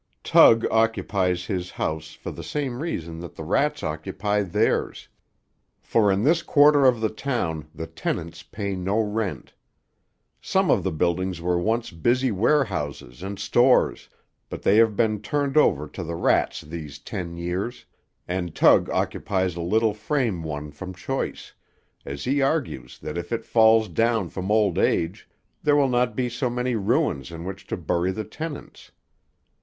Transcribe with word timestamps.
Tug 0.23 0.65
occupies 0.71 1.45
his 1.45 1.69
house 1.69 2.13
for 2.15 2.31
the 2.31 2.41
same 2.43 2.81
reason 2.81 3.19
that 3.19 3.35
the 3.35 3.43
rats 3.43 3.83
occupy 3.83 4.41
theirs, 4.41 5.07
for 5.79 6.11
in 6.11 6.23
this 6.23 6.41
quarter 6.41 6.87
of 6.87 7.01
the 7.01 7.09
town 7.09 7.67
the 7.75 7.85
tenants 7.85 8.41
pay 8.41 8.75
no 8.75 8.99
rent. 8.99 9.53
Some 10.41 10.71
of 10.71 10.81
the 10.83 10.91
buildings 10.91 11.39
were 11.39 11.59
once 11.59 11.91
busy 11.91 12.31
warehouses 12.31 13.21
and 13.21 13.37
stores, 13.37 14.09
but 14.49 14.63
they 14.63 14.77
have 14.77 14.95
been 14.95 15.21
turned 15.21 15.55
over 15.55 15.87
to 15.89 16.03
the 16.03 16.15
rats 16.15 16.61
these 16.61 16.97
ten 16.97 17.37
years, 17.37 17.85
and 18.27 18.55
Tug 18.55 18.89
occupies 18.89 19.55
a 19.55 19.61
little 19.61 19.93
frame 19.93 20.41
one 20.41 20.71
from 20.71 20.95
choice, 20.95 21.53
as 22.05 22.23
he 22.23 22.41
argues 22.41 22.97
that 22.97 23.19
if 23.19 23.31
it 23.31 23.45
falls 23.45 23.87
down 23.87 24.29
from 24.29 24.49
old 24.49 24.79
age, 24.79 25.29
there 25.61 25.75
will 25.75 25.89
not 25.89 26.15
be 26.15 26.27
so 26.27 26.49
many 26.49 26.73
ruins 26.73 27.29
in 27.29 27.43
which 27.43 27.67
to 27.67 27.77
bury 27.77 28.11
the 28.11 28.23
tenants. 28.25 28.89